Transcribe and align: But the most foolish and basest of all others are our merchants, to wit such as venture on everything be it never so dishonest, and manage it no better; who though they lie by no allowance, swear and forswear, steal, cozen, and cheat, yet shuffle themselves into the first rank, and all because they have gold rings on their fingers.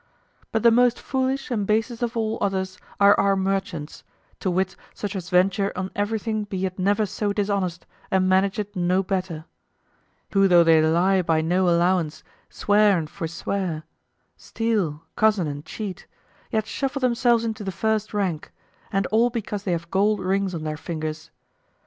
But 0.51 0.63
the 0.63 0.71
most 0.71 0.97
foolish 0.99 1.51
and 1.51 1.67
basest 1.67 2.01
of 2.01 2.17
all 2.17 2.39
others 2.41 2.79
are 2.99 3.13
our 3.19 3.35
merchants, 3.35 4.03
to 4.39 4.49
wit 4.49 4.75
such 4.95 5.15
as 5.15 5.29
venture 5.29 5.71
on 5.75 5.91
everything 5.95 6.45
be 6.45 6.65
it 6.65 6.79
never 6.79 7.05
so 7.05 7.31
dishonest, 7.33 7.85
and 8.09 8.27
manage 8.27 8.57
it 8.57 8.75
no 8.75 9.03
better; 9.03 9.45
who 10.31 10.47
though 10.47 10.63
they 10.63 10.81
lie 10.81 11.21
by 11.21 11.41
no 11.41 11.69
allowance, 11.69 12.23
swear 12.49 12.97
and 12.97 13.11
forswear, 13.11 13.83
steal, 14.37 15.03
cozen, 15.15 15.45
and 15.45 15.65
cheat, 15.65 16.07
yet 16.49 16.65
shuffle 16.65 16.99
themselves 16.99 17.45
into 17.45 17.63
the 17.63 17.71
first 17.71 18.11
rank, 18.11 18.51
and 18.91 19.05
all 19.11 19.29
because 19.29 19.65
they 19.65 19.71
have 19.71 19.91
gold 19.91 20.19
rings 20.19 20.55
on 20.55 20.63
their 20.63 20.77
fingers. 20.77 21.29